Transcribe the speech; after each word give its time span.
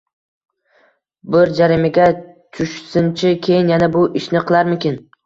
Bir 1.35 1.51
jarimaga 1.59 2.07
tushsinchi 2.61 3.35
keyin 3.49 3.69
yana 3.73 3.91
bu 3.97 4.03
ishni 4.23 4.43
qilarmikin?! 4.49 4.99